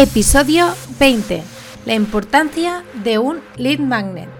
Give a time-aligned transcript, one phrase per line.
[0.00, 1.42] Episodio 20.
[1.84, 4.30] La importancia de un lead magnet.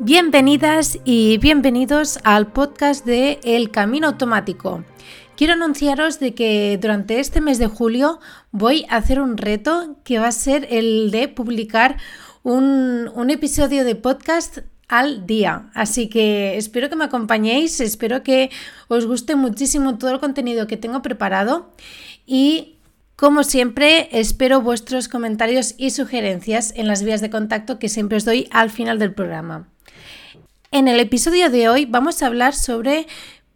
[0.00, 4.84] Bienvenidas y bienvenidos al podcast de El Camino Automático.
[5.36, 8.18] Quiero anunciaros de que durante este mes de julio
[8.50, 11.98] voy a hacer un reto que va a ser el de publicar
[12.42, 14.58] un, un episodio de podcast
[14.88, 15.70] al día.
[15.74, 18.50] Así que espero que me acompañéis, espero que
[18.88, 21.70] os guste muchísimo todo el contenido que tengo preparado
[22.26, 22.78] y
[23.22, 28.24] como siempre, espero vuestros comentarios y sugerencias en las vías de contacto que siempre os
[28.24, 29.68] doy al final del programa.
[30.72, 33.06] En el episodio de hoy vamos a hablar sobre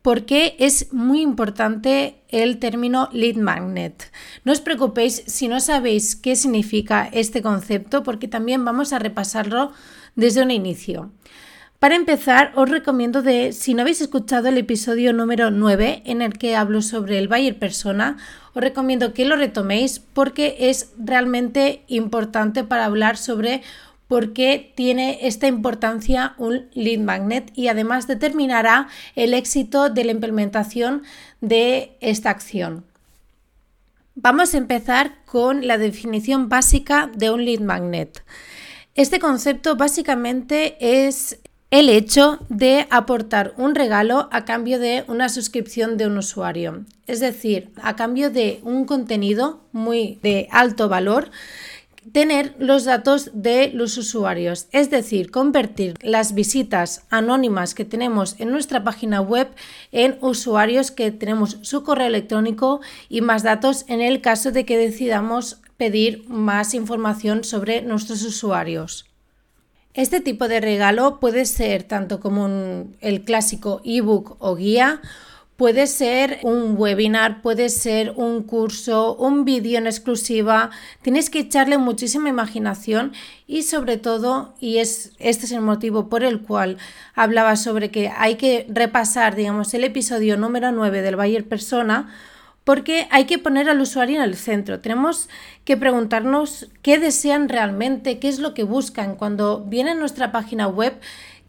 [0.03, 4.13] por qué es muy importante el término lead magnet.
[4.45, 9.73] No os preocupéis si no sabéis qué significa este concepto porque también vamos a repasarlo
[10.15, 11.11] desde un inicio.
[11.79, 16.39] Para empezar, os recomiendo de, si no habéis escuchado el episodio número 9 en el
[16.39, 18.17] que hablo sobre el buyer persona,
[18.55, 23.63] os recomiendo que lo retoméis porque es realmente importante para hablar sobre
[24.09, 30.13] por qué tiene esta importancia un lead magnet y además determinará el éxito de la
[30.13, 31.03] implementación
[31.43, 32.85] de esta acción.
[34.15, 38.25] Vamos a empezar con la definición básica de un lead magnet.
[38.95, 41.39] Este concepto básicamente es
[41.71, 46.85] el hecho de aportar un regalo a cambio de una suscripción de un usuario.
[47.07, 51.31] Es decir, a cambio de un contenido muy de alto valor,
[52.13, 58.51] tener los datos de los usuarios, es decir, convertir las visitas anónimas que tenemos en
[58.51, 59.49] nuestra página web
[59.91, 64.79] en usuarios que tenemos su correo electrónico y más datos en el caso de que
[64.79, 69.05] decidamos pedir más información sobre nuestros usuarios.
[69.97, 75.01] Este tipo de regalo puede ser tanto como el clásico ebook o guía,
[75.57, 80.69] puede ser un webinar, puede ser un curso, un vídeo en exclusiva.
[81.01, 83.15] Tienes que echarle muchísima imaginación
[83.47, 86.77] y sobre todo, y es, este es el motivo por el cual
[87.15, 92.15] hablaba sobre que hay que repasar, digamos, el episodio número 9 del Bayer Persona,
[92.67, 94.81] porque hay que poner al usuario en el centro.
[94.81, 95.29] Tenemos
[95.65, 100.67] que preguntarnos qué desean realmente, qué es lo que buscan cuando vienen a nuestra página
[100.67, 100.99] web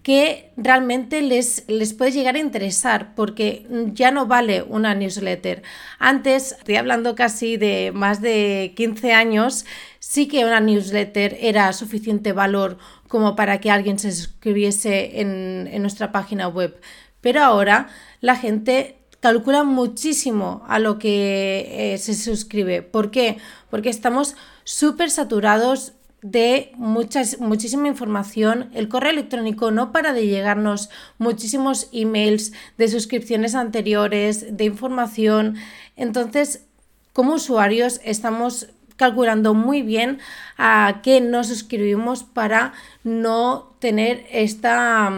[0.04, 5.64] que realmente les, les puede llegar a interesar, porque ya no vale una newsletter.
[5.98, 9.66] Antes, estoy hablando casi de más de 15 años,
[9.98, 12.78] sí que una newsletter era suficiente valor
[13.08, 16.80] como para que alguien se suscribiese en, en nuestra página web.
[17.22, 17.88] Pero ahora
[18.22, 22.82] la gente calcula muchísimo a lo que eh, se suscribe.
[22.82, 23.40] ¿Por qué?
[23.70, 28.70] Porque estamos súper saturados de muchas, muchísima información.
[28.74, 35.58] El correo electrónico no para de llegarnos muchísimos emails de suscripciones anteriores, de información.
[35.98, 36.64] Entonces,
[37.12, 40.20] como usuarios estamos calculando muy bien
[40.58, 42.72] a qué nos suscribimos para
[43.04, 45.12] no tener esta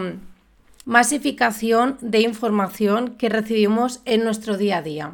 [0.84, 5.12] masificación de información que recibimos en nuestro día a día.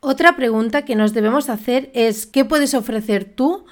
[0.00, 3.64] Otra pregunta que nos debemos hacer es ¿qué puedes ofrecer tú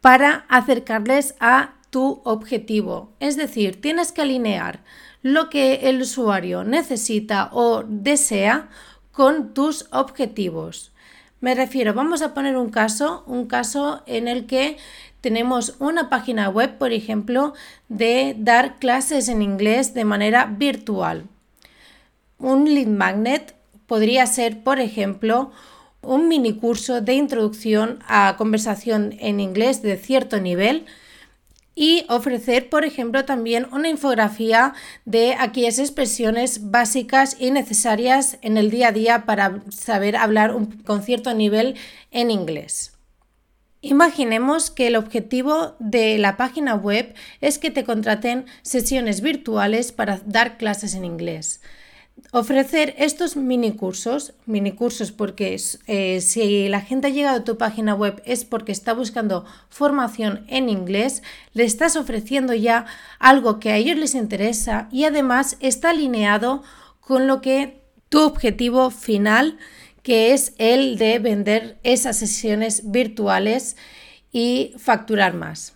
[0.00, 3.12] para acercarles a tu objetivo?
[3.20, 4.80] Es decir, tienes que alinear
[5.22, 8.68] lo que el usuario necesita o desea
[9.12, 10.92] con tus objetivos.
[11.40, 14.78] Me refiero, vamos a poner un caso, un caso en el que
[15.26, 17.52] tenemos una página web, por ejemplo,
[17.88, 21.24] de dar clases en inglés de manera virtual.
[22.38, 23.56] Un lead magnet
[23.88, 25.50] podría ser, por ejemplo,
[26.00, 30.86] un mini curso de introducción a conversación en inglés de cierto nivel
[31.74, 34.74] y ofrecer, por ejemplo, también una infografía
[35.06, 40.54] de aquellas expresiones básicas y necesarias en el día a día para saber hablar
[40.84, 41.74] con cierto nivel
[42.12, 42.95] en inglés.
[43.88, 50.20] Imaginemos que el objetivo de la página web es que te contraten sesiones virtuales para
[50.26, 51.60] dar clases en inglés.
[52.32, 57.58] Ofrecer estos mini cursos, mini cursos porque eh, si la gente ha llegado a tu
[57.58, 61.22] página web es porque está buscando formación en inglés,
[61.52, 62.86] le estás ofreciendo ya
[63.20, 66.64] algo que a ellos les interesa y además está alineado
[66.98, 69.58] con lo que tu objetivo final
[70.06, 73.76] que es el de vender esas sesiones virtuales
[74.30, 75.74] y facturar más.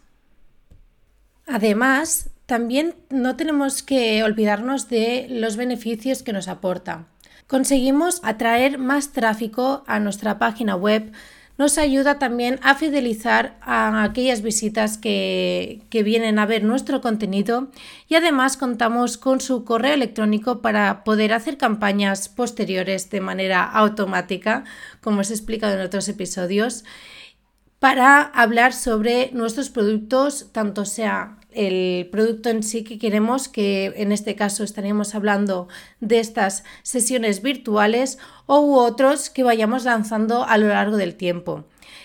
[1.49, 7.09] Además, también no tenemos que olvidarnos de los beneficios que nos aporta.
[7.49, 11.11] Conseguimos atraer más tráfico a nuestra página web,
[11.61, 17.69] nos ayuda también a fidelizar a aquellas visitas que, vienen a ver nuestro contenido
[18.09, 24.65] y además contamos con su correo electrónico para poder hacer campañas posteriores de manera automática,
[25.03, 26.85] como os he explicado en otros episodios.
[27.79, 34.13] para hablar sobre nuestros productos, tanto sea el producto en sí que queremos, que en
[34.13, 35.69] este caso estaríamos hablando
[36.01, 41.65] de estas sesiones virtuales o otros que vayamos lanzando a lo largo del tiempo.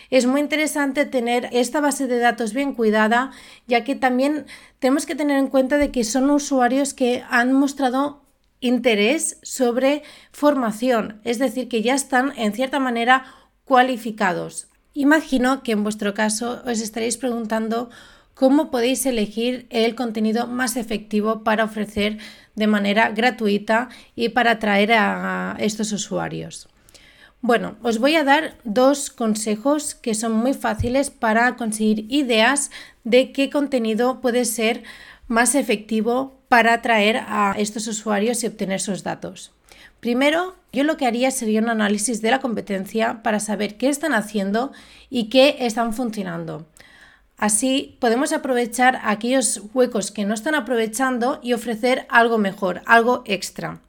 [0.10, 3.32] Es muy interesante tener esta base de datos bien cuidada,
[3.68, 4.46] ya que también
[4.80, 8.22] tenemos que tener en cuenta de que son usuarios que han mostrado
[8.60, 13.26] interés sobre formación, es decir, que ya están en cierta manera
[13.66, 14.68] cualificados.
[14.94, 17.90] Imagino que en vuestro caso os estaréis preguntando
[18.36, 22.20] cómo podéis elegir el contenido más efectivo para ofrecer
[22.54, 26.68] de manera gratuita y para atraer a estos usuarios.
[27.42, 32.72] Bueno, os voy a dar dos consejos que son muy fáciles para conseguir ideas
[33.04, 34.84] de qué contenido puede ser
[35.28, 39.52] más efectivo para atraer a estos usuarios y obtener sus datos.
[40.00, 44.14] Primero, yo lo que haría sería un análisis de la competencia para saber qué están
[44.14, 44.72] haciendo
[45.10, 46.66] y qué están funcionando.
[47.38, 53.82] Así podemos aprovechar aquellos huecos que no están aprovechando y ofrecer algo mejor, algo extra.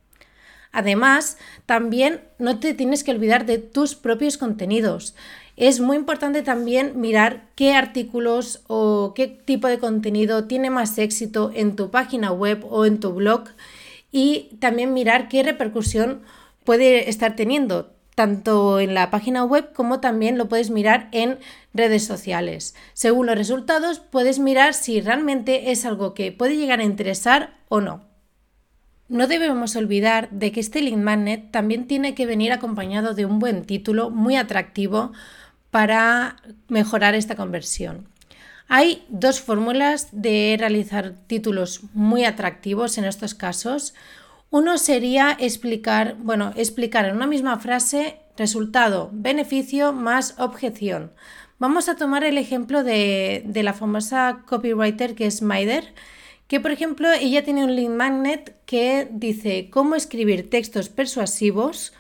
[0.73, 5.15] Además, también no te tienes que olvidar de tus propios contenidos.
[5.57, 11.51] Es muy importante también mirar qué artículos o qué tipo de contenido tiene más éxito
[11.55, 13.45] en tu página web o en tu blog
[14.13, 16.21] y también mirar qué repercusión
[16.65, 21.39] puede estar teniendo tanto en la página web como también lo puedes mirar en
[21.75, 22.75] redes sociales.
[22.95, 27.83] Según los resultados, puedes mirar si realmente es algo que puede llegar a interesar o
[27.83, 28.05] no.
[29.09, 33.39] No debemos olvidar de que este lead magnet también tiene que venir acompañado de un
[33.39, 35.13] buen título muy atractivo
[35.71, 36.37] para
[36.69, 38.09] mejorar esta conversión.
[38.67, 43.93] Hay dos fórmulas de realizar títulos muy atractivos en estos casos.
[44.51, 51.13] Uno sería explicar, bueno, explicar en una misma frase resultado, beneficio más objeción.
[51.59, 55.95] Vamos a tomar el ejemplo de, la famosa copywriter que es Maider,
[56.47, 61.93] que por ejemplo ella tiene un link magnet que dice cómo escribir textos persuasivos,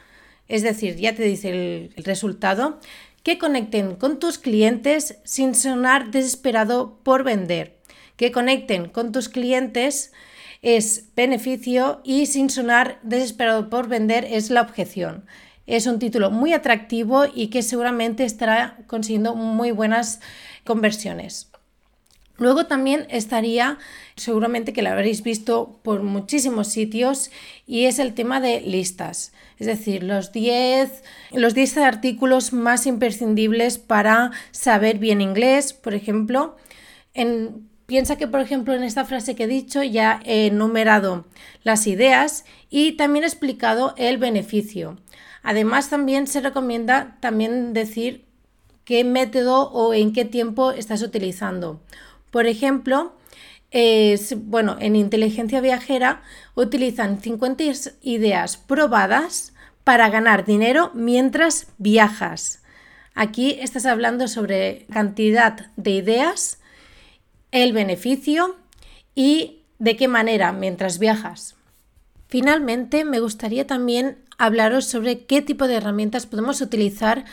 [0.46, 2.78] es decir, ya te dice el, el resultado,
[3.24, 7.76] que conecten con tus clientes sin sonar desesperado por vender,
[8.16, 10.12] que conecten con tus clientes
[10.62, 15.24] es beneficio y sin sonar desesperado por vender es la objeción.
[15.66, 20.20] Es un título muy atractivo y que seguramente estará consiguiendo muy buenas
[20.64, 21.50] conversiones.
[22.38, 23.78] Luego también estaría,
[24.14, 27.30] seguramente que lo habréis visto por muchísimos sitios,
[27.66, 29.32] y es el tema de listas.
[29.58, 31.02] Es decir, los 10,
[31.32, 36.56] los 10 artículos más imprescindibles para saber bien inglés, por ejemplo.
[37.14, 41.24] En, piensa que, por ejemplo, en esta frase que he dicho ya he enumerado
[41.62, 44.98] las ideas y también he explicado el beneficio.
[45.42, 48.24] Además, también se recomienda también decir
[48.84, 51.80] qué método o en qué tiempo estás utilizando.
[52.30, 53.14] Por ejemplo,
[54.36, 56.22] bueno, en inteligencia viajera
[56.54, 57.62] utilizan 50
[58.02, 59.52] ideas probadas
[59.84, 62.62] para ganar dinero mientras viajas.
[63.14, 66.58] Aquí estás hablando sobre cantidad de ideas,
[67.50, 68.56] el beneficio
[69.14, 71.56] y de qué manera mientras viajas.
[72.28, 77.24] Finalmente, me gustaría también hablaros sobre qué tipo de herramientas podemos utilizar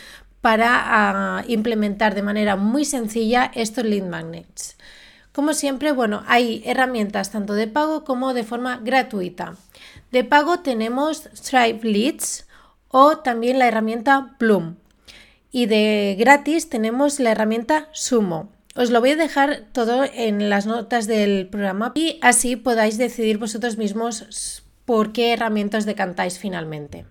[0.42, 4.78] para ah, implementar de manera muy sencilla estos lead magnets.
[5.32, 9.56] Como siempre, bueno, hay herramientas tanto de pago como de forma gratuita.
[10.12, 12.46] De pago tenemos Stripe Leads
[12.90, 14.76] o también la herramienta Bloom.
[15.52, 18.50] Y de gratis tenemos la herramienta Sumo.
[18.76, 23.38] Os lo voy a dejar todo en las notas del programa y así podáis decidir
[23.38, 27.06] vosotros mismos por qué herramientas decantáis finalmente.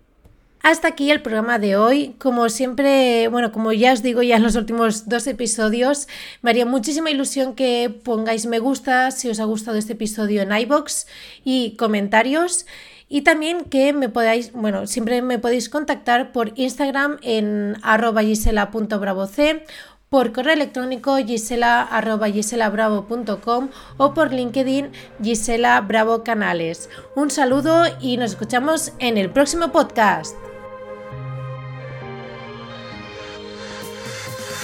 [0.63, 2.15] Hasta aquí el programa de hoy.
[2.19, 6.09] Como siempre, bueno, como ya os digo ya en los últimos dos episodios,
[6.41, 10.53] me haría muchísima ilusión que pongáis me gusta si os ha gustado este episodio en
[10.53, 11.07] iBox
[11.45, 12.67] y comentarios.
[13.09, 19.31] Y también que me podáis, bueno, siempre me podéis contactar por Instagram en arroba gisela.bravoc
[20.13, 24.93] por correo electrónico gisela.giselabravo.com o por LinkedIn
[25.23, 26.91] Gisela Bravo Canales.
[27.17, 30.37] Un saludo y nos escuchamos en el próximo podcast.